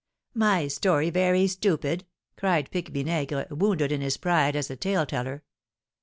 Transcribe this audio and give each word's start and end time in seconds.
"My 0.33 0.67
story 0.67 1.11
very 1.11 1.45
stupid?" 1.45 2.07
cried 2.35 2.71
Pique 2.71 2.87
Vinaigre, 2.89 3.45
wounded 3.51 3.91
in 3.91 4.01
his 4.01 4.17
pride 4.17 4.55
as 4.55 4.71
a 4.71 4.75
tale 4.75 5.05
teller. 5.05 5.43